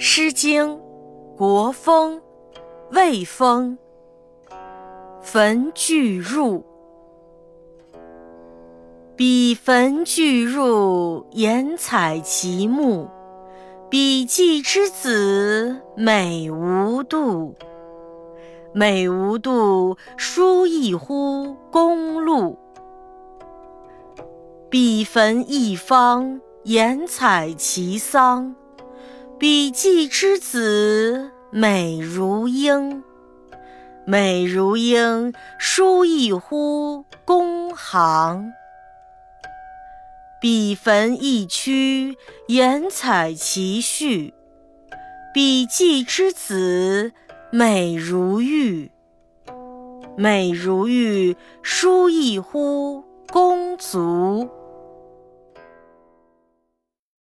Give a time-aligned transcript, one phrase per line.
[0.00, 0.76] 诗经·
[1.36, 2.18] 国风·
[2.92, 3.76] 魏风。
[5.20, 6.64] 焚巨入，
[9.16, 13.08] 彼焚巨入，言采其木。
[13.90, 17.56] 彼季之子，美无度。
[18.72, 22.56] 美无度，书亦乎公路。
[24.70, 28.54] 彼焚一方，言采其桑。
[29.38, 33.04] 彼季之子，美如英。
[34.04, 38.52] 美如英，书亦乎公行。
[40.40, 42.16] 彼坟一曲，
[42.48, 44.34] 言采其序。
[45.32, 47.12] 彼季之子，
[47.52, 48.90] 美如玉。
[50.16, 54.48] 美如玉，书亦乎公足。